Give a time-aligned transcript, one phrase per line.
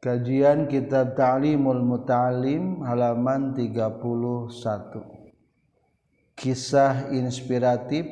[0.00, 4.00] Kajian Kitab Ta'limul Muta'alim halaman 31
[6.32, 8.08] Kisah inspiratif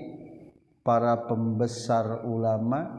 [0.85, 2.93] para pembesar ulama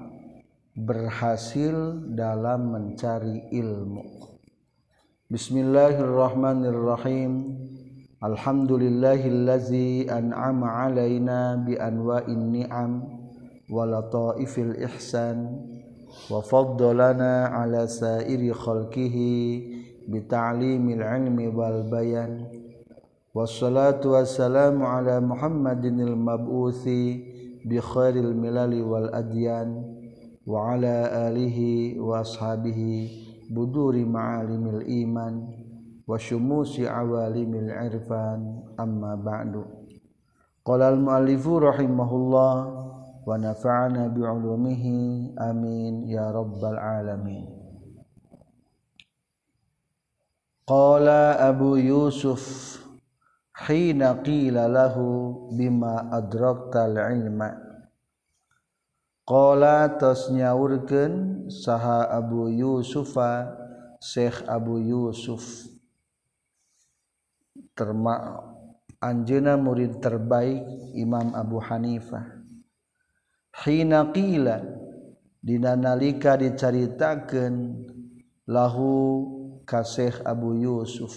[0.74, 4.02] berhasil dalam mencari ilmu.
[5.30, 7.62] Bismillahirrahmanirrahim.
[8.26, 13.06] Alhamdulillahillazi an'ama alaina bi anwa'in ni'am
[13.70, 15.78] wa lataifil ihsan
[16.32, 19.18] وفضلنا على سائر خلقه
[20.10, 22.46] بتعليم العلم والبيان.
[23.36, 26.90] والصلاة والسلام على محمد المبعوث
[27.66, 29.70] بخير الملل والأديان
[30.48, 30.96] وعلى
[31.30, 31.60] آله
[32.00, 33.10] وأصحابه
[33.52, 35.48] بدور معالم الإيمان
[36.08, 38.40] وشموس عوالم العرفان.
[38.80, 39.66] أما بعد
[40.66, 42.79] قال المؤلف رحمه الله
[43.30, 45.38] wa nafa'ana bi'ulumihi.
[45.38, 46.10] Amin.
[46.10, 47.46] Ya rabbal alamin.
[50.66, 52.42] Qala abu yusuf
[53.70, 57.58] hina qila lahu bima adraktal ilma
[59.26, 63.50] qala tasnyaurkeun saha abu yusufa
[64.02, 65.70] syekh abu yusuf.
[67.74, 68.46] Terma
[69.02, 72.39] anjeuna murid terbaik imam abu hanifah.
[73.66, 74.64] hinaqila
[75.44, 77.88] dina nalika dicaritakeun
[78.48, 78.92] lahu
[79.68, 81.16] kaseh Abu Yusuf.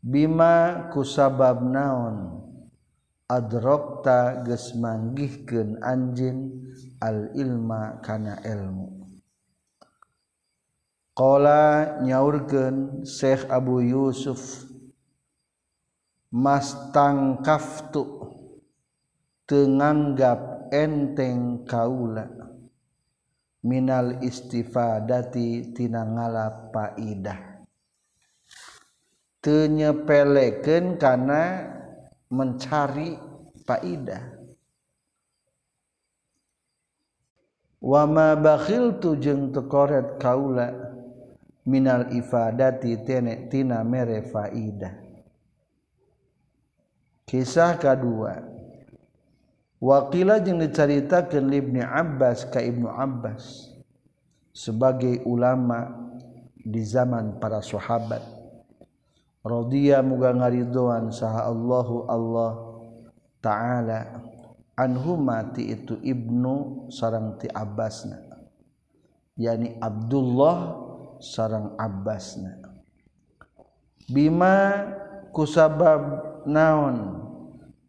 [0.00, 2.40] Bima kusabab naon?
[3.30, 6.66] Adrokta geus manggihkeun anjeun
[6.98, 9.06] al ilma kana ilmu.
[11.14, 14.66] Qala nyaurkeun Syekh Abu Yusuf
[16.34, 18.02] mastangkaftu
[19.46, 22.26] tenganggap enteng kaula.
[23.60, 27.60] Minal istifadati tina ngala paidah.
[29.44, 31.42] Tenyepelekeun kana
[32.32, 33.20] mencari
[33.68, 34.24] paidah.
[37.84, 40.72] Wa ma bakhiltu jeung tekoret kaula
[41.68, 42.96] minal ifadati
[43.48, 44.94] tina mere faidah.
[47.28, 48.40] Kisah kedua
[49.80, 53.72] Wakila yang diceritakan Ibnu Abbas ke Ibnu Abbas
[54.52, 55.88] sebagai ulama
[56.60, 58.20] di zaman para sahabat.
[59.40, 62.52] Radhiya muga ngaridoan saha Allahu Allah
[63.40, 64.20] taala
[64.76, 68.20] anhuma ti itu Ibnu sarang ti Abbasna.
[69.40, 70.76] Yani Abdullah
[71.24, 72.68] sarang Abbasna.
[74.12, 74.84] Bima
[75.32, 77.29] kusabab naon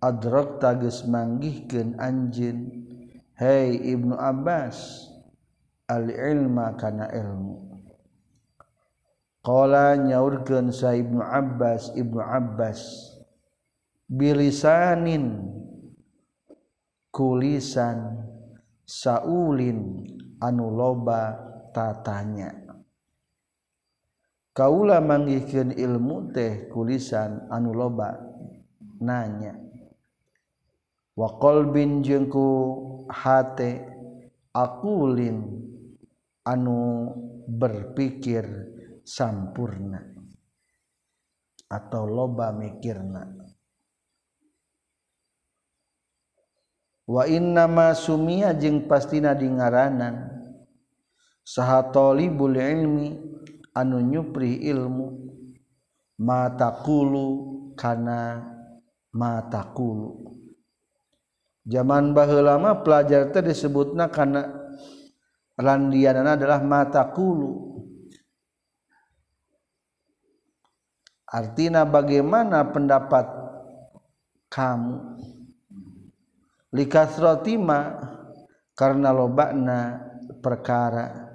[0.01, 2.81] adrok tagis manggihkan anjin
[3.41, 5.09] Hei Ibnu Abbas
[5.89, 7.73] al-ilma kana ilmu.
[9.41, 12.81] Qala nyaurkeun sa Ibnu Abbas Ibnu Abbas
[14.05, 15.41] bilisanin
[17.09, 18.29] kulisan
[18.85, 20.05] saulin
[20.37, 21.41] anu loba
[21.73, 22.53] tatanya.
[24.53, 28.21] Kaula manggihkeun ilmu teh kulisan anu loba
[29.01, 29.70] nanya.
[31.15, 32.47] wakol bin jengku
[33.11, 33.83] hate
[34.55, 35.47] akulin
[36.47, 37.11] anu
[37.47, 38.47] berpikir
[39.03, 39.99] sampurna
[41.71, 43.41] atau loba mikirna.
[47.11, 50.31] Wa inna ma sumia jeung pastina di ngaranan.
[51.43, 53.19] Saha talibul ilmi
[53.75, 55.31] anu nyupri ilmu.
[56.21, 57.27] Mataqulu
[57.73, 58.45] kana
[59.09, 60.31] mataqulu
[61.65, 64.49] zaman bah lama pelajar itu disebutnya karena
[65.57, 67.71] randian adalah matakulu.
[71.31, 73.23] Artinya bagaimana pendapat
[74.51, 75.15] kamu?
[76.75, 78.03] Likasrotima
[78.75, 79.79] karena lobakna
[80.43, 81.31] perkara.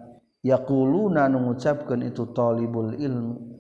[0.46, 3.56] Yakuluna mengucapkan itu talibul ilmu.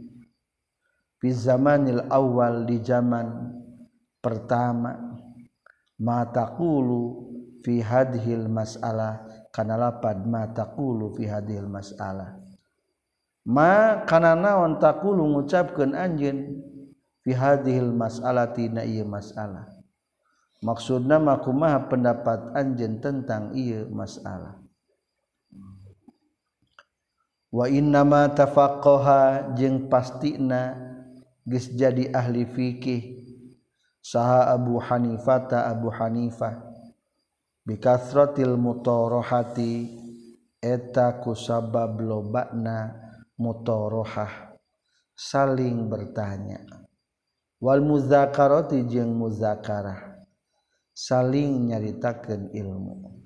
[1.18, 3.26] Fi zamanil awal di zaman
[4.22, 5.15] pertama
[5.96, 7.32] matakulu
[7.64, 12.36] fi hadhil mas'alah kana lapad matakulu fi hadhil mas'alah
[13.48, 16.60] ma kana naon takulu ngucapkeun anjeun
[17.24, 19.72] fi hadhil mas'alati na ieu mas'alah
[20.60, 24.60] maksudna mah kumaha pendapat anjeun tentang ieu mas'alah
[27.56, 30.76] wa inna ma tafaqqaha jeung pastina
[31.48, 33.15] geus jadi ahli fikih
[34.06, 36.62] saha Abu Hanifata Abu Hanifah
[37.66, 39.90] bikasratil mutorohati
[40.62, 42.94] eta kusabab lobakna
[43.34, 44.54] mutorohah
[45.16, 46.62] saling bertanya.
[47.56, 50.20] Wal muzakaroti jeung muzakarah.
[50.96, 53.20] Saling nyaritakan ilmu.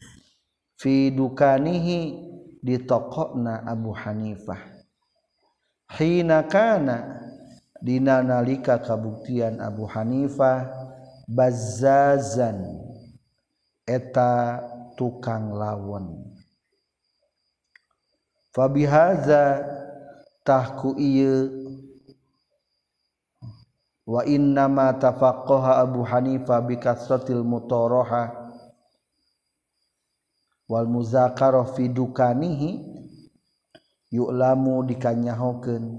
[0.78, 2.00] Fidukanihi
[2.62, 4.58] di tokokna Abu Hanifah.
[5.90, 7.29] Hinakana
[7.80, 10.68] Dina nalika kabuktian Abu Hanifah
[11.24, 12.60] bazazan
[13.88, 14.60] eta
[15.00, 16.36] tukang lawon
[18.52, 19.64] fabihaza
[20.44, 21.48] tahku iya
[24.10, 28.50] wa inna ma tafaqqaha Abu Hanifah bi kasratil mutaraha.
[30.70, 32.78] Wal muzakarah fi dukanihi
[34.14, 35.98] yu'lamu dikanyahokeun.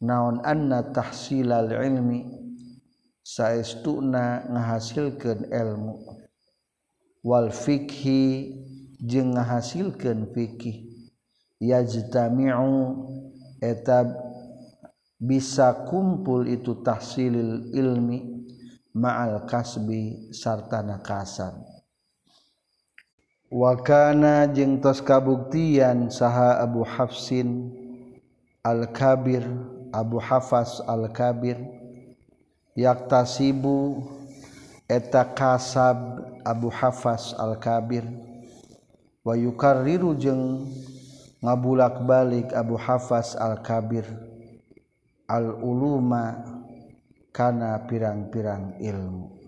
[0.00, 2.24] naon anna tahsilal ilmi
[3.22, 5.94] saestuna ngahasilkeun ilmu.
[7.20, 8.56] Wal fikhi
[9.04, 10.88] jeung ngahasilkeun fikih
[11.60, 12.80] yajtami'u
[13.60, 14.08] eta
[15.20, 18.48] bisa kumpul itu tahsilil ilmi
[18.96, 21.60] ma'al kasbi sarta nakasan.
[23.52, 27.68] Wakana jeung tos kabuktian saha Abu Hafsin
[28.64, 29.44] al-kabir
[29.90, 31.58] Abu Hafaz Al-Kabir
[32.78, 34.06] yaktasibu
[34.86, 38.06] eta kasab Abu Hafaz Al-Kabir
[39.26, 40.70] wa yukarriru jeung
[41.42, 44.06] ngabulak-balik Abu Hafaz Al-Kabir
[45.30, 46.42] al-uluma
[47.30, 49.38] kana pirang-pirang ilmu.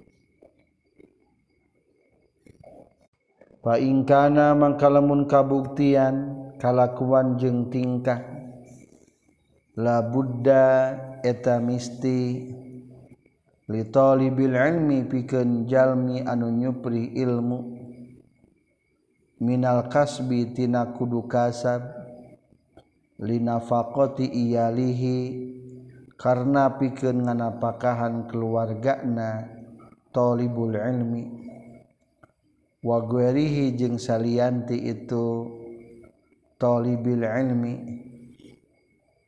[3.62, 8.42] Paingkana mangkalamun kabuktian kalakuan jeung tingkah
[9.73, 10.93] la Buddha
[11.25, 12.45] eta misti
[13.73, 17.81] litolibil ilmi pikeun jalmi anu nyupri ilmu.
[19.43, 21.83] Minal kasbi tina kudu kasab
[23.19, 25.19] linafaqati iyalihi
[26.21, 29.49] karena pikeun nganapakahan keluargana
[30.13, 31.49] talibul ilmi.
[32.85, 35.49] Wa guerihi jeung salianti itu
[36.61, 37.75] talibil ilmi.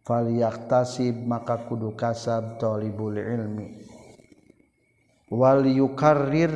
[0.04, 3.82] falyaktasib maka kudu kasab talibul ilmi.
[5.32, 6.52] Wal yukarrir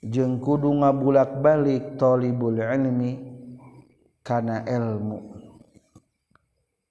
[0.00, 3.18] jeung kudu ngabulak-balik talibul ilmi
[4.22, 5.34] kana ilmu.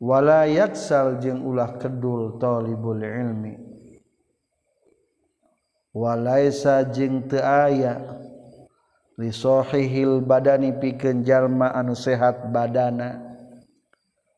[0.04, 3.56] Wala yaksal jeung ulah kedul talibul ilmi.
[5.94, 8.02] Walaisa jeung teu aya
[9.16, 13.33] li sahihil badani pikeun jalma anu sehat badana.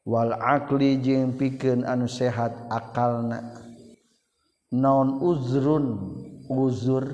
[0.05, 3.41] wal akli jeung pikeun anu sehat akalna.
[4.69, 6.15] Naon uzrun
[6.45, 7.09] uzur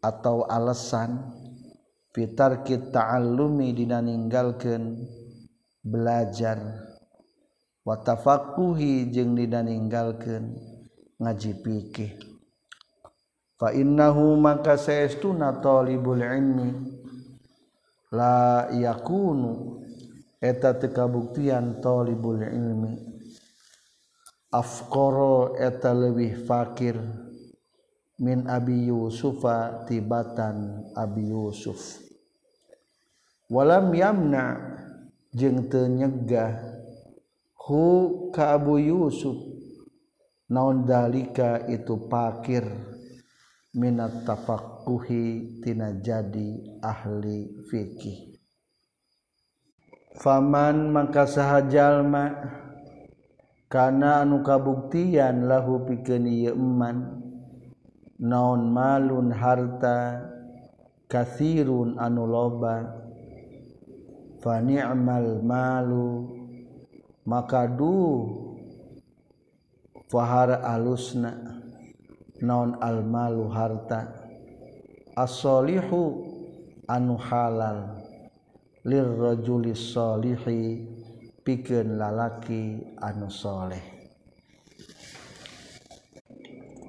[0.00, 1.18] atau alasan
[2.16, 4.96] fitar kita alumi dina ninggalkeun
[5.84, 6.88] belajar.
[7.82, 10.54] Watafakuhi jeung dina ninggalkeun
[11.18, 12.12] ngaji fikih.
[13.58, 16.70] Fa innahu maka saestuna talibul ilmi
[18.14, 19.81] la yakunu
[20.42, 22.98] eta tekabuktian thalibul ilmi.
[24.50, 26.98] Afqara eta leuwih fakir
[28.18, 32.02] min abi yusufa tibatan abi yusuf.
[33.46, 34.58] Walam yamna
[35.30, 36.58] jeung teu nyegah
[37.54, 37.84] hu
[38.34, 39.38] ka abu yusuf.
[40.52, 42.68] Naon dalika itu fakir
[43.72, 48.31] minat tafaqquhi tina jadi ahli fikih.
[50.18, 52.36] faman maka sahjallma
[53.72, 57.24] karena anu kabuktian lahu piken yeman
[58.20, 60.28] naon malun harta
[61.08, 62.84] kasirun anu loba
[64.44, 66.28] fani'mal malu
[67.24, 68.28] maka du
[70.12, 71.62] fahara alusna
[72.42, 74.12] naon almalu harta
[75.14, 76.26] asolihu
[76.90, 78.01] anu halal.
[78.82, 80.62] lirrajulilihi
[81.46, 83.82] piken lalaki anusholeh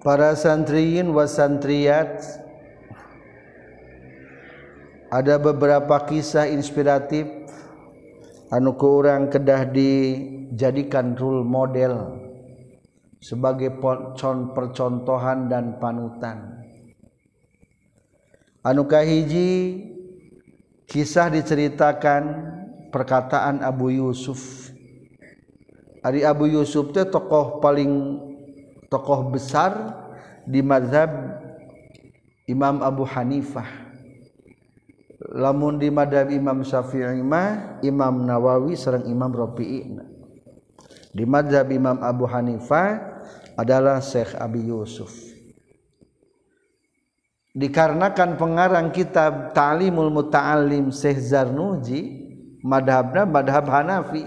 [0.01, 2.21] para santriin wasantriat
[5.13, 7.29] ada beberapa kisah inspiratif
[8.49, 12.23] anu kurang kedah dijadikan rule model
[13.23, 13.71] sebagai
[14.51, 16.59] percontohan dan panutan.
[18.67, 19.79] Anukahiji
[20.93, 22.53] kisah diceritakan
[22.93, 24.69] perkataan Abu Yusuf.
[26.05, 28.21] Ari Abu Yusuf itu tokoh paling
[28.93, 29.73] tokoh besar
[30.45, 31.09] di mazhab
[32.45, 33.81] Imam Abu Hanifah.
[35.33, 39.97] Lamun di madhab Imam Syafi'i mah Imam Nawawi sareng Imam Rafi'i.
[41.09, 43.01] Di madhab Imam Abu Hanifah
[43.57, 45.33] adalah Syekh Abi Yusuf
[47.53, 52.01] dikarenakan pengarang kitab Ta'limul Muta'allim Syekh Zarnuji
[52.65, 54.25] madhabna madhab Hanafi.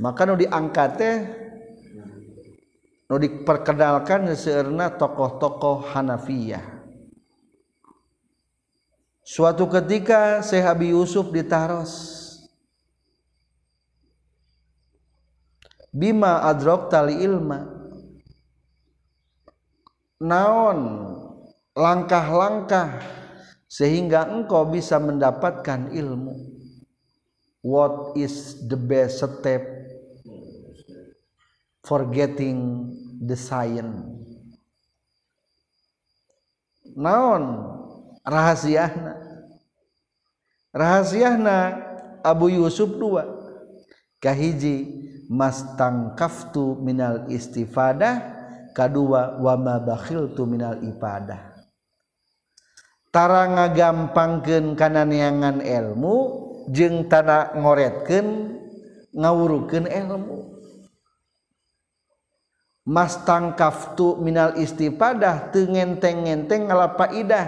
[0.00, 1.16] Maka nu diangkat teh
[3.04, 6.64] nu diperkenalkan seueurna tokoh-tokoh Hanafiyah.
[9.20, 12.18] Suatu ketika Syekh Abi Yusuf ditaros.
[15.92, 17.66] Bima adrok tali ilma.
[20.22, 20.78] Naon
[21.80, 23.00] langkah-langkah
[23.64, 26.36] sehingga engkau bisa mendapatkan ilmu.
[27.64, 29.64] What is the best step
[31.80, 32.92] for getting
[33.24, 34.04] the science?
[36.92, 37.72] Naon?
[38.20, 38.92] Rahasia
[40.76, 41.80] rahasiana
[42.20, 44.76] Abu Yusuf duakahhiji
[45.32, 48.36] mastang kaftu Minal istifadah.
[48.70, 50.46] Kedua wama Bakhil tuh
[53.10, 56.16] tara ngagampangkeun kana neangan ilmu
[56.70, 58.58] jeung tara ngoretkeun
[59.14, 60.38] ngawurukeun ilmu
[62.90, 67.46] Mas tangkaftu minal istifadah teu ngenteng-ngenteng ngalapaidah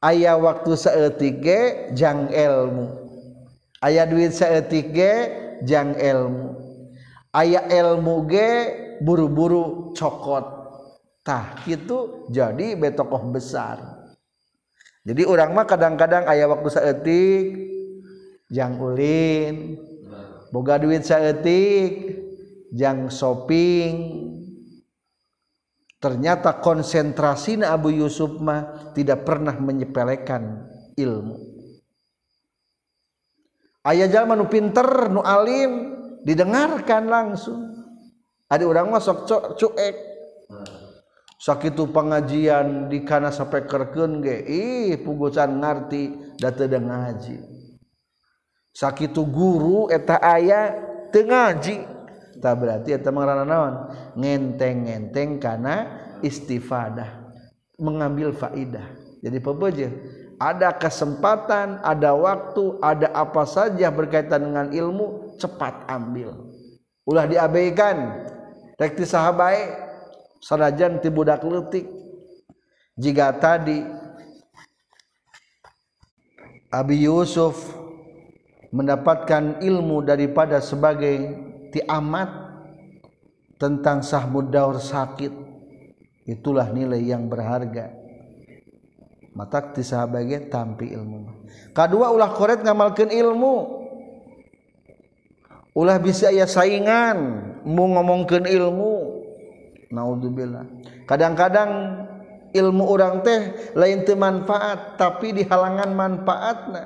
[0.00, 1.60] aya waktu saeutik ge
[1.92, 2.94] jang ilmu
[3.82, 5.12] aya duit saeutik ge
[5.66, 6.56] jang ilmu
[7.34, 8.48] aya ilmu ge
[9.02, 10.55] buru-buru cokot.
[11.26, 13.82] Cokottah itu jadi be tokoh besar.
[15.06, 17.46] Jadi urang mah kadang-kadang ayah waktu seetik
[18.50, 19.78] jang Ulin
[20.54, 22.22] boga duit seetik
[22.70, 24.22] jang shopping.
[25.98, 31.34] Ternyata konsentrasi Abu Yusuf mah tidak pernah menyepelekan ilmu.
[33.86, 37.62] Ayah zaman nu pinter nu alim didengarkan langsung.
[38.46, 39.26] Ada orang masuk
[39.58, 40.16] cuek
[41.36, 44.44] sakitu pengajian di kana sampai kerkeun ge.
[44.44, 47.36] Ih pugusan ngarti da teu ngaji.
[48.76, 50.76] Sakitu guru eta aya
[51.12, 51.96] teu ngaji.
[52.36, 52.92] Berarti
[54.14, 55.76] ngenteng-enteng karena
[56.20, 57.24] istifadah.
[57.76, 58.88] Mengambil faidah.
[59.20, 59.88] Jadi pebeja
[60.36, 66.52] ada kesempatan ada waktu ada apa saja berkaitan dengan ilmu cepat ambil.
[67.08, 68.28] Ulah diabaikan.
[68.76, 69.85] Rekti sahabat
[70.40, 71.86] sanajan ti budak letik
[72.96, 73.80] jika tadi
[76.72, 77.56] Abi Yusuf
[78.74, 81.46] mendapatkan ilmu daripada sebagai
[81.84, 82.30] amat
[83.60, 85.32] tentang sahmud daur sakit.
[86.26, 87.92] Itulah nilai yang berharga.
[89.36, 91.48] Mata di sahabat tampi ilmu.
[91.76, 93.84] Kedua ulah koret ngamalkan ilmu.
[95.76, 99.15] Ulah bisa ya saingan mau ngomongkan ilmu
[99.90, 100.64] naudzubillah.
[101.06, 101.70] Kadang-kadang
[102.50, 106.82] ilmu orang teh lain teu manfaat tapi di halangan manfaatna.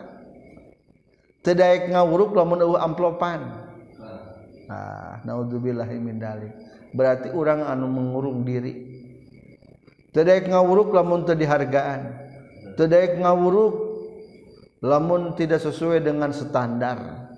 [1.41, 3.41] Teu daek ngawuruk lamun eueuh amplopan.
[4.69, 6.53] Nah naudzubillah min dalik.
[6.93, 8.75] Berarti orang anu mengurung diri.
[10.11, 12.29] Teu daek ngawuruk lamun teu dihargaan.
[12.77, 13.75] Teu daek ngawuruk
[14.85, 17.30] lamun tidak sesuai dengan standar.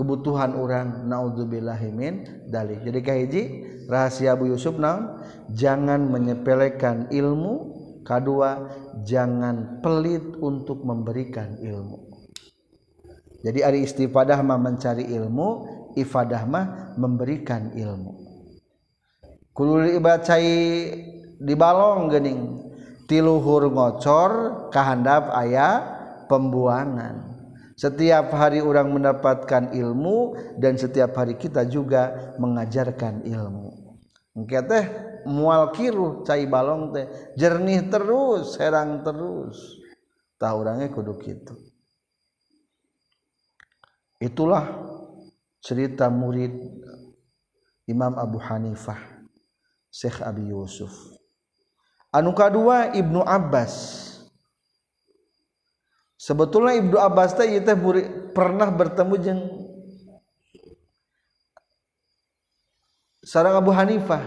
[0.00, 3.42] Kebutuhan orang naudzubillahimin dalih jadikahhiji
[3.84, 4.80] rahasia Bu Yusuf
[5.52, 7.76] jangan menyepelekan ilmu.
[8.00, 8.32] K2
[9.04, 12.10] jangan pelit untuk memberikan ilmu.
[13.44, 15.48] Jadi ari istifadah mah mencari ilmu
[15.94, 16.66] ifadah mah
[16.96, 18.12] memberikan ilmu.
[19.52, 20.50] Kulul ibacai
[21.38, 22.40] di balong gening
[23.04, 24.32] tiluhur ngocor
[24.72, 25.84] kahandap ayah
[26.26, 27.29] pembuangan
[27.80, 33.96] setiap hari orang mendapatkan ilmu dan setiap hari kita juga mengajarkan ilmu.
[34.36, 34.84] Mungkin teh
[35.24, 37.08] mual kiru cai balong teh.
[37.40, 39.80] Jernih terus herang terus.
[40.36, 41.56] Tahu orangnya kudu gitu
[44.20, 44.68] itulah
[45.64, 46.52] cerita murid
[47.88, 49.00] Imam Abu Hanifah
[49.88, 50.92] Syekh Abi Yusuf.
[52.12, 54.06] Anu kedua Ibnu Abbas
[56.20, 57.76] sebetulnya Ibnu Abbas teh teh
[58.36, 59.40] pernah bertemu jeung
[63.24, 64.20] sarang Abu Hanifah.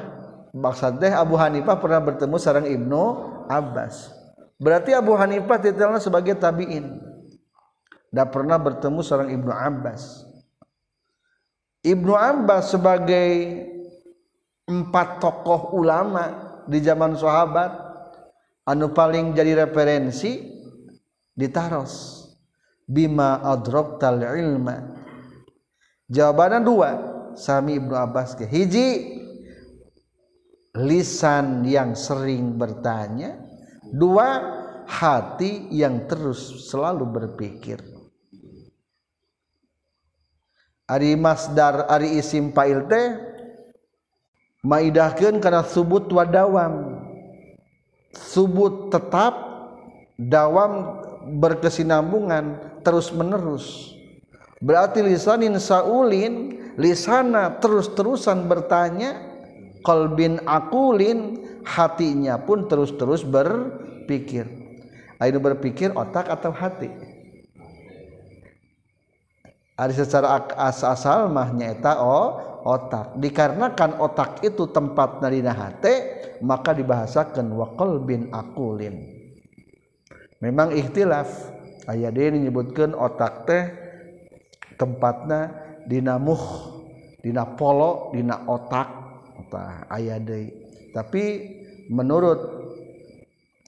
[0.53, 3.01] Maksud teh Abu Hanifah pernah bertemu sarang Ibnu
[3.45, 4.09] Abbas.
[4.57, 6.97] Berarti Abu Hanifah titelnya sebagai tabi'in.
[8.13, 10.25] Pernah bertemu seorang Ibnu Abbas.
[11.81, 13.29] Ibnu Abbas sebagai
[14.69, 17.73] empat tokoh ulama di zaman sahabat
[18.63, 20.62] anu paling jadi referensi
[21.33, 22.21] ditaros.
[22.83, 25.03] Bima adraktal ilma
[26.13, 26.91] jawabannya dua.
[27.33, 29.19] Sami Ibnu Abbas ke hiji.
[30.77, 33.41] Lisan yang sering bertanya.
[33.93, 34.41] Dua
[34.85, 37.81] hati yang terus selalu berpikir.
[40.89, 43.07] Ari masdar ari isim fa'il teh
[44.61, 46.73] maidahkeun kana subut wa dawam.
[48.13, 49.33] Subut tetap
[50.17, 53.95] dawam berkesinambungan terus menerus.
[54.63, 59.19] Berarti lisanin saulin lisana terus-terusan bertanya
[59.83, 64.47] qalbin akulin hatinya pun terus-terus berpikir.
[65.19, 66.91] Ayo berpikir otak atau hati?
[69.75, 73.19] Ada secara asal mahnya eta oh otak.
[73.19, 79.12] Dikarenakan otak itu tempat narina hati maka dibahasakan wakol bin akulin
[80.43, 81.55] memang ikhtilaf.
[81.83, 83.63] Aya deui menyebutkan otak teh
[84.75, 85.51] tempatnya
[85.87, 86.39] dinamuh
[87.23, 88.87] dina polo dina otak.
[89.47, 90.19] Tah aya
[90.95, 91.23] tapi
[91.91, 92.39] menurut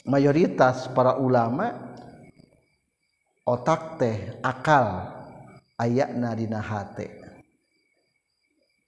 [0.07, 1.75] mayoritas para ulama
[3.43, 5.11] otak teh akal
[5.75, 7.24] ayakna dina hate.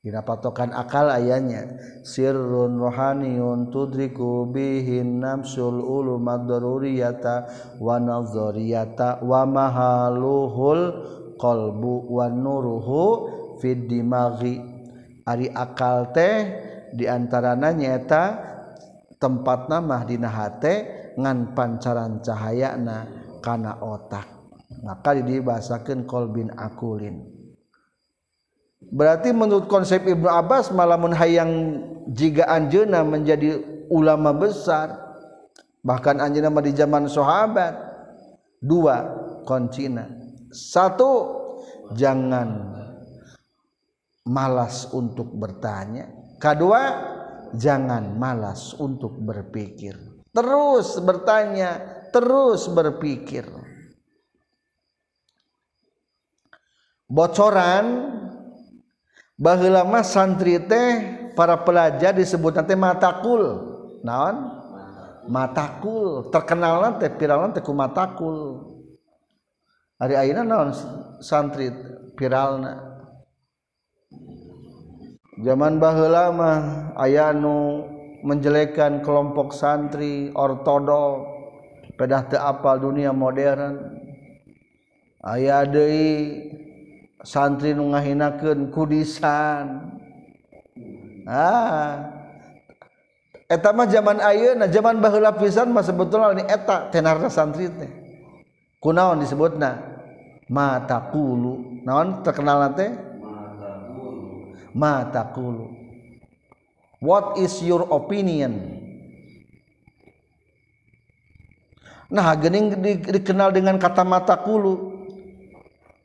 [0.07, 1.67] Dina patokan akal ayahnya.
[1.99, 7.43] Sirrun rohaniyun tudriku bihin namsul ulumad daruriyata
[7.83, 10.83] wa nazariyata wa mahaluhul
[11.35, 13.03] qalbu wa nuruhu
[13.59, 14.63] fid dimaghi.
[15.27, 16.55] Ari akal teh
[16.95, 18.23] diantarana nyaeta
[19.19, 20.87] tempat nama dina hate
[21.19, 23.11] ngan pancaran cahayana
[23.43, 24.55] kana otak.
[24.87, 27.37] Maka dibahasakeun qalbin akulin.
[28.94, 31.51] Berarti menurut konsep Ibnu Abbas malamun hayang
[32.12, 33.60] jika anjeuna menjadi
[33.91, 34.96] ulama besar
[35.84, 37.74] bahkan anjeuna di zaman sahabat
[38.60, 39.08] dua
[39.48, 40.08] koncina.
[40.51, 41.12] Satu
[41.95, 42.76] jangan
[44.28, 46.12] malas untuk bertanya.
[46.38, 46.82] Kedua
[47.56, 49.95] jangan malas untuk berpikir.
[50.36, 53.47] Terus bertanya terus berpikir.
[57.08, 58.07] Bocoran
[59.38, 60.89] bahwa santri teh
[61.38, 63.43] para pelajar disebut nanti matakul.
[64.02, 64.58] Naon?
[65.30, 66.34] Matakul.
[66.34, 68.65] Terkenal nanti viral nanti ku matakul.
[69.97, 70.73] Hari aina naon
[71.21, 71.73] santri
[72.13, 72.88] viralna
[75.41, 76.62] zaman bahula mah
[76.97, 77.86] ayanu
[78.26, 81.38] menjelekan kelompok santri ortodok
[81.97, 84.02] pedah teu apal dunia modern.
[85.21, 86.45] Aya deui
[87.23, 89.93] santri nu ngahinakeun kudisan.
[91.27, 92.13] Ah.
[93.47, 97.91] Eta mah zaman ayeuna zaman baheula pisan mah sebetulna ini eta tenarna santri teh.
[98.84, 99.95] Kunaon disebutna?
[100.47, 102.91] Mata kulu naon terkenalna teh?
[104.75, 105.88] Mataqulu
[107.01, 108.84] what is your opinion?
[112.08, 114.96] Nah gening dikenal dengan kata mataqulu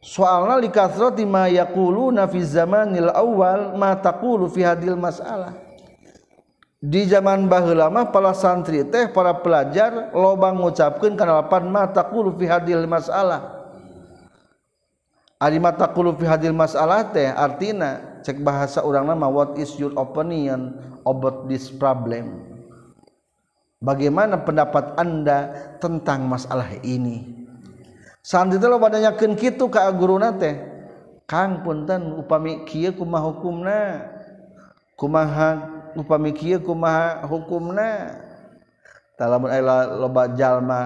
[0.03, 5.55] kulu soalnya likathrati ma yaquluna fi zamanil awal ma taqulu fi hadil masalah.
[6.83, 12.35] Di zaman baheula mah para santri teh para pelajar loba ngucapkeun kana lapan ma taqulu
[12.35, 13.63] fi hadil masalah.
[15.39, 19.95] Ari ma taqulu fi hadil masalah teh artina cek bahasa urang nama what is your
[19.95, 20.75] opinion
[21.07, 22.51] about this problem?
[23.79, 27.42] Bagaimana pendapat anda tentang masalah ini
[28.23, 30.55] Santri teh loba nanyakeun kitu ka guruna teh.
[31.27, 33.79] Kang punten upami kieu kumaha hukumna.
[34.95, 35.49] Kumaha
[35.99, 38.15] upami kieu kumaha hukumna.
[39.19, 40.81] Talamun aya loba jalma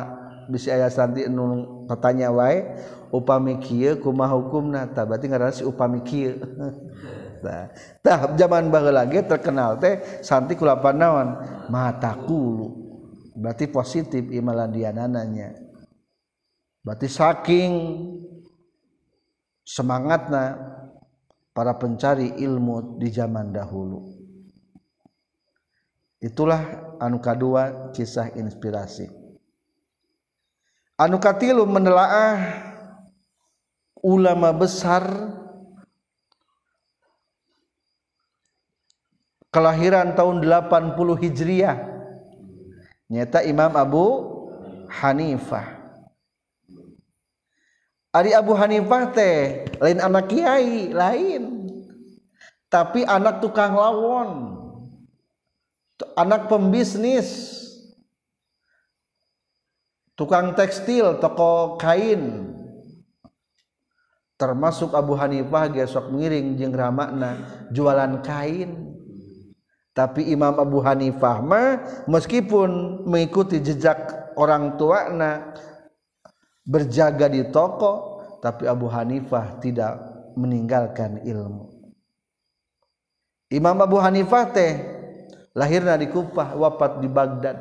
[0.49, 2.65] bisi aya santri nu katanya wae
[3.13, 4.89] upami kieu kumaha hukumna.
[4.97, 6.41] Tah berarti ngaranna si upami kieu.
[7.45, 7.69] Tah
[8.01, 11.29] tah zaman baheula ge terkenal teh santri kulapan naon
[11.69, 12.17] mata.
[13.37, 15.66] Berarti positif imalan dianananya.
[16.87, 17.73] Berarti saking
[19.67, 20.55] semangatnya
[21.51, 24.07] para pencari ilmu di zaman dahulu.
[26.23, 29.11] Itulah anu kedua kisah inspirasi.
[30.95, 32.39] Anu katilu menelaah
[34.01, 35.03] ulama besar
[39.51, 41.79] kelahiran tahun 80 Hijriah.
[43.07, 44.07] Nyata Imam Abu
[44.91, 45.76] Hanifah
[48.33, 51.43] Abu Hanifah teh lain anak Kyai lain.
[52.73, 54.57] Tapi anak tukang lawon.
[56.17, 57.61] Anak pembisnis.
[60.17, 62.53] Tukang tekstil toko kain.
[64.37, 68.97] Termasuk Abu Hanifah gesok miring jeung ramakna jualan kain.
[69.97, 71.69] Tapi Imam Abu Hanifah mah
[72.05, 75.57] meskipun mengikuti jejak orang tuana
[76.67, 79.97] berjaga di toko tapi Abu Hanifah tidak
[80.35, 81.73] meninggalkan ilmu.
[83.49, 84.75] Imam Abu Hanifah teh
[85.55, 87.57] lahirnya di Kufah wafat di Baghdad.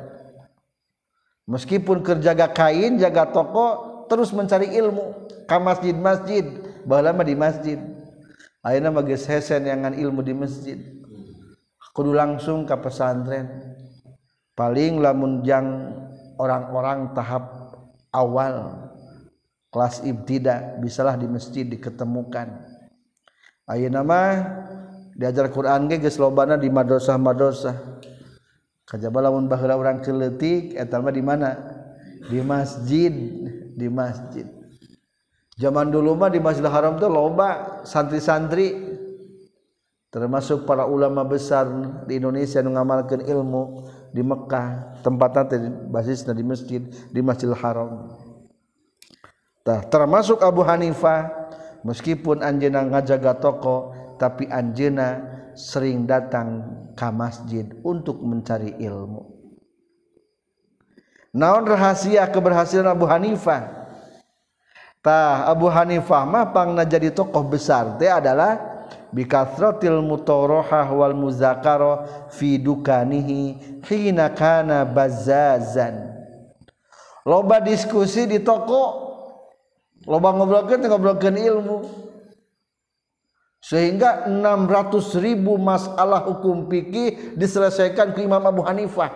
[1.46, 3.66] Meskipun kerjaga kain jaga toko
[4.10, 5.30] terus mencari ilmu.
[5.46, 6.42] Ke masjid-masjid
[6.82, 7.78] bahwa lama di masjid.
[8.66, 10.74] Ayeuna mah geus hesen yangan ilmu di masjid.
[11.94, 13.78] Kudu langsung ke pesantren.
[14.58, 15.94] Paling lamun jang
[16.34, 17.46] orang-orang tahap
[18.10, 18.85] awal
[19.76, 22.48] kelas ibtida bisalah di masjid diketemukan.
[23.68, 24.40] Ayo nama
[25.12, 28.00] diajar Quran ge geus lobana di madrasah-madrasah
[28.88, 31.60] kajaba lamun baheula urang keletik eta mah di mana?
[32.24, 33.12] Di masjid
[33.76, 34.48] di masjid.
[35.60, 38.96] Zaman dulu mah di Masjidil Haram tuh loba santri-santri
[40.08, 41.68] termasuk para ulama besar
[42.08, 45.44] di Indonesia nu ngamalkeun ilmu di Mekkah tempatna
[45.92, 46.80] basisna di masjid
[47.12, 48.24] di Masjidil Haram.
[49.66, 51.26] Tah, termasuk Abu Hanifah
[51.82, 55.18] meskipun anjena ngajaga toko tapi anjena
[55.58, 56.62] sering datang
[56.94, 59.26] ke masjid untuk mencari ilmu.
[61.34, 63.90] Naon rahasia keberhasilan Abu Hanifah
[65.02, 72.54] tah Abu Hanifah mah pangna jadi tokoh besar teh adalah bikathratil mutorohah wal muzakaro fi
[72.54, 76.14] dukanihi hina kana bazazan
[77.26, 79.05] loba diskusi di toko
[80.06, 81.78] loba ngobrolkeun ngobrolkeun ilmu.
[83.60, 89.10] Sehingga 600 ribu masalah hukum fikih diselesaikan ke Imam Abu Hanifah.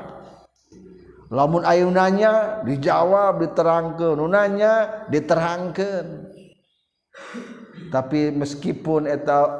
[1.30, 6.34] Lamun ayunanya dijawab diterangkan nunanya diterangkan
[7.90, 9.50] tapi meskipun eta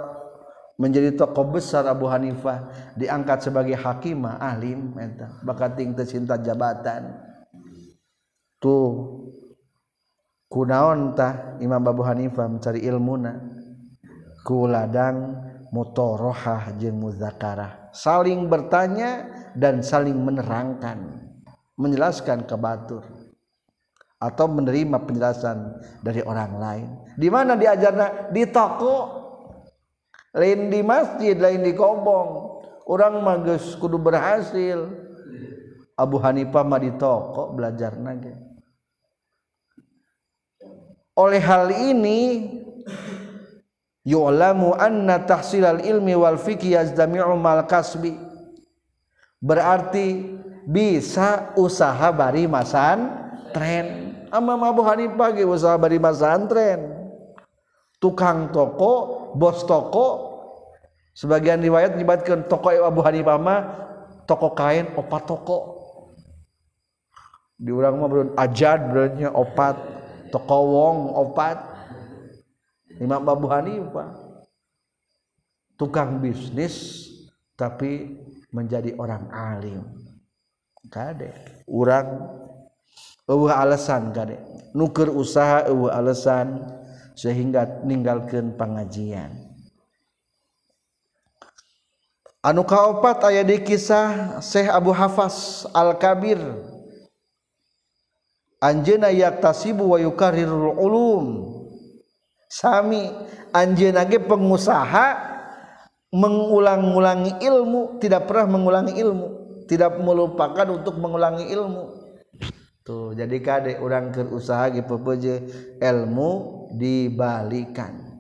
[0.81, 5.29] menjadi tokoh besar Abu Hanifah diangkat sebagai hakimah ahlim eta.
[5.45, 7.21] Bakat ting tercinta jabatan.
[8.63, 8.91] Tuh
[10.51, 13.39] kunaon tah Imam Abu Hanifah mencari ilmuna
[14.43, 15.39] ku ladang
[15.71, 17.95] mutorohah jeung muzakarah.
[17.95, 21.23] Saling bertanya dan saling menerangkan
[21.79, 23.07] menjelaskan ke batur
[24.21, 26.89] atau menerima penjelasan dari orang lain.
[27.15, 29.23] Di mana diajarnya di toko.
[30.31, 34.87] Lain di masjid lain di kobong orang magus kudu berhasil.
[35.99, 38.50] Abu Hanifah mah di toko belajar nage
[41.21, 42.49] oleh hal ini
[44.09, 48.17] yu'lamu anna tahsilal ilmi wal fiqh yazdami'u mal kasbi.
[49.41, 53.09] Berarti bisa usaha bari masan
[53.53, 54.17] tren.
[54.31, 56.97] Ama Abu Hanifah ge usaha bari masan tren.
[58.01, 60.29] Tukang toko bos toko.
[61.13, 63.61] Sebagian riwayat menyebutkan toko Abu Hanifah mah
[64.25, 65.59] toko kain opat toko.
[67.61, 68.09] Di urang mah
[68.41, 70.00] ajad berarti opat
[70.31, 71.59] toko wong opat.
[73.01, 74.13] Imam Abu Hanifah
[75.81, 77.09] tukang bisnis
[77.57, 78.21] tapi
[78.53, 79.85] menjadi orang alim.
[80.91, 81.33] Kade
[81.69, 82.29] urang
[83.29, 84.41] eueuh alasan kade
[84.73, 86.61] nuker usaha eueuh alasan
[87.17, 89.51] sehingga ninggalkan pengajian.
[92.41, 96.41] Anu kaopat aya di kisah Syekh Abu Hafas Al Kabir
[98.61, 101.27] anjeuna yaktasibu wa yukarrirul ulum.
[102.47, 103.09] Sami
[103.57, 105.07] anjeuna ge pengusaha
[106.11, 111.85] mengulang-ulangi ilmu tidak pernah mengulangi ilmu tidak melupakan untuk mengulangi ilmu.
[112.83, 114.99] Tuh jadi kade orang ke usaha gitu
[115.79, 116.31] ilmu
[116.75, 118.11] dibalikan.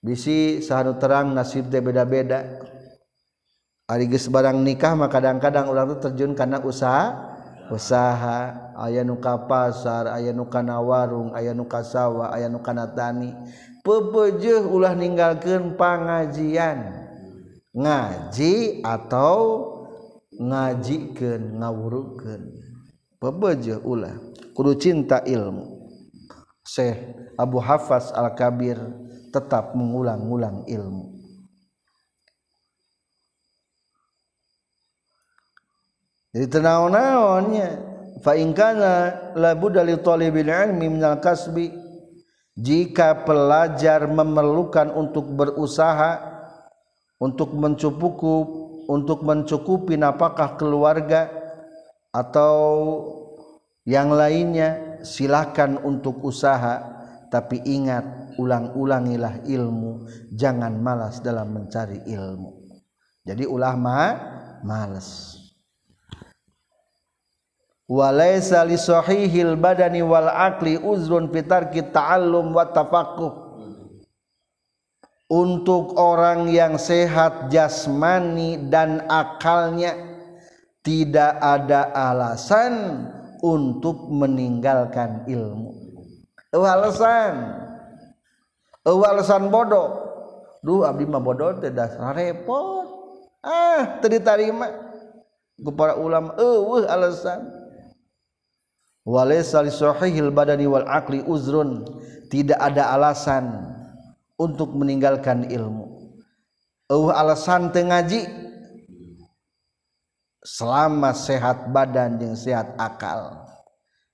[0.00, 2.64] Bisi satu terang nasib teh beda-beda.
[3.92, 7.27] Ari barang nikah mah kadang-kadang urang tuh terjun karena usaha
[7.68, 13.36] usaha aya nuka pasar aya nukana warung aya nuka sawwa aya nukana tani
[13.84, 17.08] pepeje ulah meninggalkan pengajian
[17.76, 19.38] ngaji atau
[20.38, 22.68] ngajikan ngawurukan
[23.18, 24.14] pebeje ulah.
[24.54, 25.90] Kudu cinta ilmu.
[26.62, 26.98] Syekh
[27.38, 28.78] Abu Hafaz Al-Kabir
[29.34, 31.17] tetap mengulang-ulang ilmu.
[36.32, 37.68] Jadi tenaon-naonnya
[38.20, 41.72] fa in kana la budda li talibil ilmi minal kasbi.
[42.58, 46.18] Jika pelajar memerlukan untuk berusaha
[47.22, 51.28] untuk mencukupi untuk mencukupi napakah keluarga
[52.10, 52.56] atau
[53.84, 56.96] yang lainnya silakan untuk usaha.
[57.28, 60.08] Tapi ingat ulang-ulangilah ilmu.
[60.32, 62.64] Jangan malas dalam mencari ilmu.
[63.20, 64.16] Jadi ulama
[64.64, 65.37] malas
[67.88, 73.48] walaysa li sahihil badani wal aqli uzrun fitarki ta'allum wa tafaqquh
[75.28, 79.92] untuk orang yang sehat jasmani dan akalnya
[80.80, 83.04] tidak ada alasan
[83.44, 85.76] untuk meninggalkan ilmu.
[86.56, 87.60] Alasan.
[88.88, 90.08] Alasan bodoh.
[90.64, 92.88] Duh abdi mah bodoh teh dasar repot.
[93.44, 94.72] Ah teu diterima
[95.60, 97.57] ku para ulama eueuh alasan
[99.08, 101.88] walaysa li sahihil badani wal aqli uzrun.
[102.28, 103.72] Tidak ada alasan
[104.36, 106.12] untuk meninggalkan ilmu.
[106.92, 108.28] Eueuh alasan teu ngaji?
[110.44, 113.48] Selama sehat badan jeung sehat akal.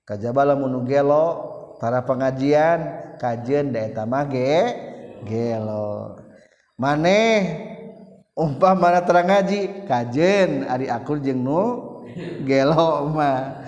[0.07, 1.27] Kajaba lamun gelo
[1.79, 4.75] para pengajian kajian da eta mah ge
[5.27, 6.19] gelo.
[6.79, 7.67] Maneh
[8.35, 11.63] umpah mana terang ngaji kajen Ari akur jeung nu
[12.47, 13.63] gelo mah.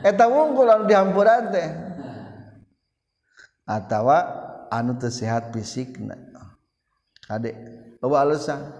[0.00, 1.68] Eta wungkul anu dihampuran teh
[3.68, 4.18] atawa
[4.72, 6.16] anu teu sehat fisikna.
[7.26, 7.54] Kade
[8.02, 8.74] bawa alasan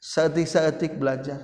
[0.00, 1.40] saeutik-saeutik belajar.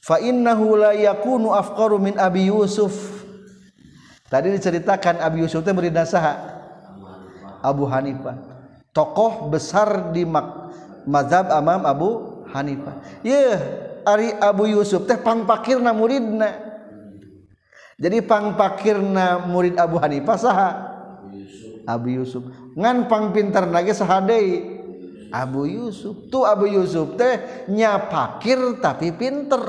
[0.00, 3.22] Fa innahu la yakunu afqaru min Abi Yusuf.
[4.26, 6.38] Tadi diceritakan Abi Yusuf teh murid saha
[7.62, 8.34] Abu Hanifah.
[8.90, 10.26] Tokoh besar di
[11.06, 13.22] mazhab Imam Abu Hanifah.
[13.22, 13.54] Ye
[14.10, 16.50] ari Abu Yusuf teh pangpakirna muridna.
[18.00, 20.70] Jadi pangpakirna murid Abu Hanifah saha?
[21.84, 22.42] Abu Yusuf.
[22.72, 24.80] Ngan pang pinter lagi saha deui?
[25.28, 26.32] Abu Yusuf.
[26.32, 29.62] Tuh Abu Yusuf teh nyapakir tapi pinter.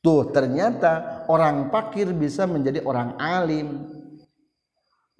[0.00, 3.84] Tuh ternyata orang pakir bisa menjadi orang alim.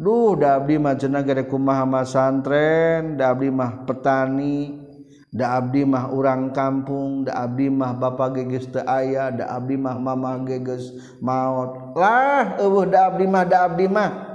[0.00, 4.89] Duh da abdi mah cenah gade kumaha mah santren da abdi mah petani
[5.31, 9.95] da abdi mah urang kampung da abdi mah bapa geges teu aya da abdi mah
[9.95, 10.90] mama geges
[11.23, 11.95] maot.
[11.95, 14.31] Lah eueuh da abdi mah da abdi mah.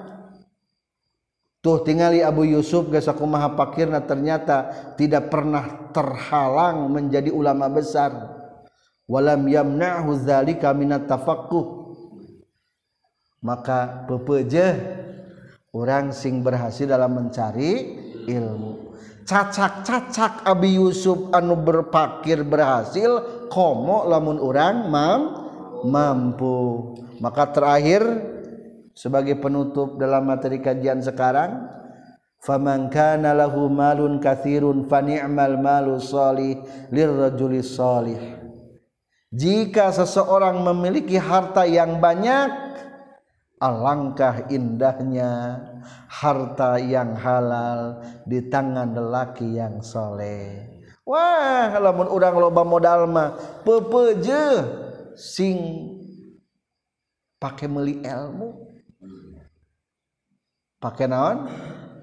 [1.65, 4.69] Tinggali Abu Yusuf gasakumaha pakirna ternyata
[5.01, 8.13] tidak pernah terhalang menjadi ulama besar.
[9.09, 11.89] Walam yamna'hu dzalika minat tafaqquh.
[13.41, 14.77] Maka pepeje
[15.73, 17.97] orang sing berhasil dalam mencari
[18.29, 18.84] ilmu
[19.25, 25.21] cacak-cacak Abi Yusuf anu berpakir berhasil komo lamun orang mam
[25.85, 26.93] mampu.
[27.19, 28.05] Maka terakhir
[28.95, 31.67] sebagai penutup dalam materi kajian sekarang
[32.45, 36.61] faman kana lahu malun katsirun fa ni'mal malu shalih
[36.93, 38.21] lirrajuli shalih
[39.35, 42.47] jika seseorang memiliki harta yang banyak
[43.65, 45.57] alangkah indahnya
[46.05, 50.69] harta yang halal di tangan lelaki yang soleh.
[51.05, 54.65] Wah lamun urang loba modal mah pepeje
[55.17, 55.57] sing
[57.41, 58.49] pakai meli ilmu.
[60.81, 61.49] Pakai naon?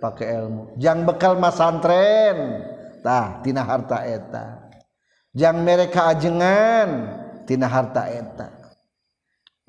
[0.03, 0.75] Pakai ilmu.
[0.79, 2.63] Jang bekal masantren
[3.03, 4.71] tah tina harta eta.
[5.35, 6.89] Jang mereka ajengan
[7.47, 8.62] tina harta eta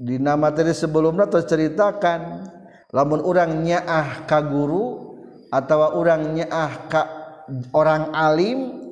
[0.04, 2.44] di nama tadi sebelumnya terus ceritakan
[2.92, 5.16] lamun orang nyaah ka guru
[5.48, 7.02] atau orang nyaah ka
[7.72, 8.84] orang alim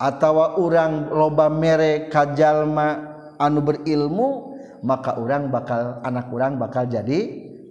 [0.00, 7.20] atau orang loba mere ka jalma anu berilmu maka orang bakal anak orang bakal jadi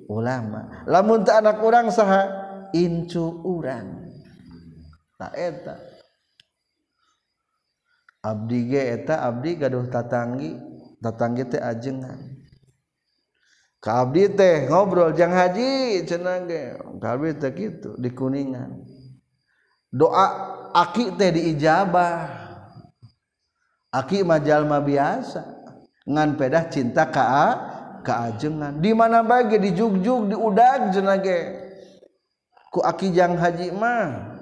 [0.05, 0.85] ulama.
[0.85, 2.29] Lamun tak anak orang saha
[2.77, 4.13] incu orang
[5.17, 5.75] tak eta.
[8.19, 10.53] Abdi ge eta abdi gaduh tatanggi
[11.01, 12.38] tatanggi teh ajengan.
[13.79, 16.63] Abdi teh ngobrol jang haji cenah cenage
[16.99, 18.83] kabdi teh kitu di kuningan.
[19.87, 20.27] Doa
[20.75, 22.27] aki teh diijabah
[23.95, 25.63] aki mah jalma biasa.
[26.03, 27.23] Ngan pedah cinta ka
[28.03, 31.39] keajengan di mana bagi di jugjug di udag cenage
[32.75, 34.35] ku aki jang haji mah.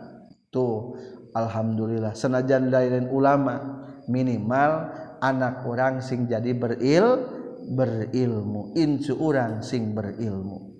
[0.50, 0.98] Tuh
[1.38, 2.18] alhamdulillah.
[2.18, 4.90] Senajan lain ulama minimal
[5.22, 7.37] anak orang sing jadi beril
[7.74, 8.76] berilmu.
[8.78, 10.76] Insu orang sing berilmu.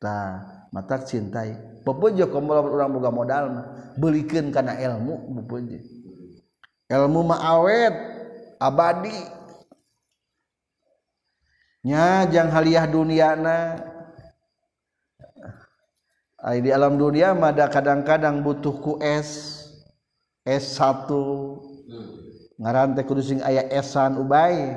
[0.00, 0.40] Ta
[0.72, 1.82] mata cintai.
[1.82, 3.66] Pepujo komol orang boga modal mah.
[3.98, 6.02] Belikan karena ilmu pepujo
[6.92, 7.94] ilmu mah awet
[8.60, 9.16] abadi.
[11.82, 13.90] Nya jang haliah duniana
[16.42, 19.62] Ay, di alam dunia mah ada kadang-kadang butuh ku es
[20.42, 22.58] S1 hmm.
[22.58, 24.74] ngaran teh kudu sing aya esan ubay.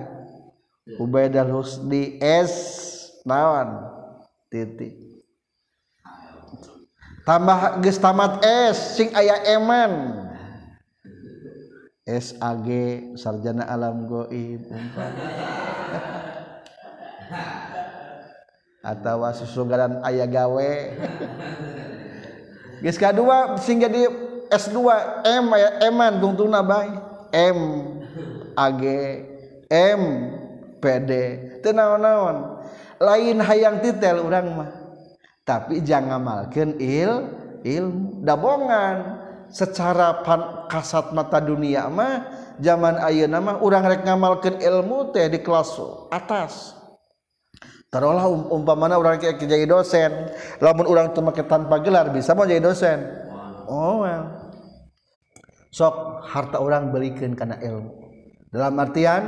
[0.85, 2.53] Ubaidal Husni S.
[3.25, 3.89] Nawan.
[4.53, 4.93] Titik.
[7.25, 9.01] Tambah geus tamat S.
[9.01, 10.21] Sing aya eman.
[12.05, 12.69] SAG
[13.17, 14.61] sarjana alam goib.
[18.85, 20.73] Atau susugaran ayah gawe.
[22.85, 24.05] Geus kadua sing jadi
[24.53, 24.77] S2
[25.25, 26.93] M aya eman tungtungna bae.
[27.33, 27.89] M
[28.53, 28.83] AG
[29.73, 30.01] M
[30.85, 31.11] PD
[31.65, 32.61] teu naon-naon
[33.01, 34.69] lain hayang titel urang mah.
[35.45, 37.11] Tapi jangan ngamalkeun il
[37.65, 39.25] ilmu dabongan.
[39.45, 42.25] Secara pan kasat mata dunia mah
[42.57, 45.77] zaman ayeuna mah urang rek ngamalkeun ilmu teh di kelas
[46.09, 46.73] atas.
[47.93, 52.43] Taruhlah um, umpamana urang kayak jadi dosen lamun urang teu make tanpa gelar bisa mau
[52.43, 52.99] jadi dosen.
[53.69, 54.45] Oh well.
[55.75, 57.91] sok harta orang belikan karena ilmu.
[58.47, 59.23] Dalam artian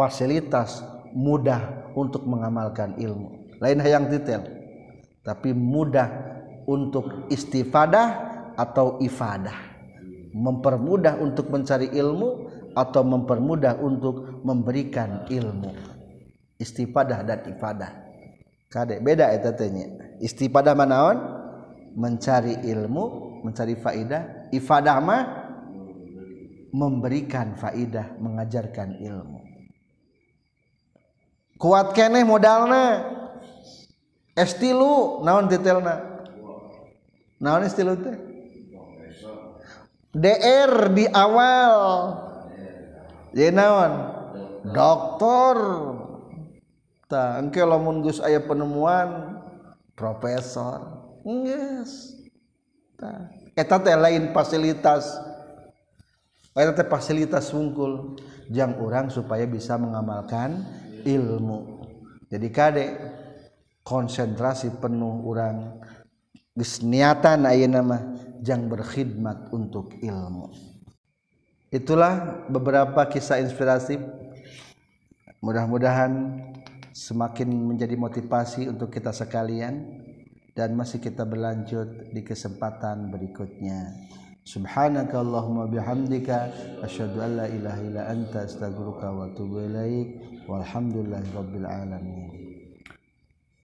[0.00, 0.80] fasilitas
[1.12, 3.56] mudah untuk mengamalkan ilmu.
[3.62, 4.62] Lain yang detail
[5.22, 6.10] tapi mudah
[6.66, 8.08] untuk istifadah
[8.58, 9.70] atau ifadah.
[10.32, 15.70] Mempermudah untuk mencari ilmu atau mempermudah untuk memberikan ilmu.
[16.58, 17.92] Istifadah dan ifadah.
[18.72, 21.16] Kadek beda eta tanya istifadah manaon
[21.92, 23.04] mencari ilmu
[23.44, 24.48] mencari faidah.
[24.48, 25.22] Ifadah mah
[26.72, 29.41] memberikan faidah mengajarkan ilmu
[31.62, 33.06] kuat keneh modalna.
[34.34, 36.02] Es tilu naon detailna?
[37.38, 38.18] Naon es tilu teh?
[40.10, 41.76] DR di awal.
[43.30, 43.92] Jadi naon?
[44.74, 45.56] Doktor.
[47.06, 49.38] Tah engke lamun geus aya penemuan
[49.94, 51.06] profesor.
[51.22, 52.18] Geus.
[52.98, 53.30] Tah.
[53.54, 55.06] Eta teh lain fasilitas.
[56.56, 58.18] Eta teh fasilitas wungkul.
[58.48, 60.60] Jang orang supaya bisa mengamalkan
[61.04, 61.84] ilmu.
[62.32, 62.86] Jadi kade
[63.82, 65.82] konsentrasi penuh orang
[66.56, 68.02] geus niatan ayeuna mah
[68.40, 70.50] jang berkhidmat untuk ilmu.
[71.72, 74.00] Itulah beberapa kisah inspiratif
[75.40, 76.40] mudah-mudahan
[76.92, 80.04] semakin menjadi motivasi untuk kita sekalian
[80.52, 83.96] dan masih kita berlanjut di kesempatan berikutnya
[84.42, 86.50] Subhanaka Allahumma bihamdika
[86.82, 90.18] asyhadu an la ilaha illa anta astaghfiruka wa atubu ilaik
[90.50, 92.41] walhamdulillahi rabbil alamin.